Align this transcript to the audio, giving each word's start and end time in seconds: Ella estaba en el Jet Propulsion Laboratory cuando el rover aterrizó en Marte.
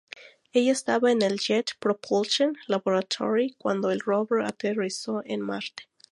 Ella 0.55 0.71
estaba 0.71 1.11
en 1.11 1.21
el 1.21 1.37
Jet 1.39 1.75
Propulsion 1.79 2.57
Laboratory 2.67 3.53
cuando 3.59 3.91
el 3.91 3.99
rover 3.99 4.41
aterrizó 4.43 5.21
en 5.23 5.41
Marte. 5.41 5.83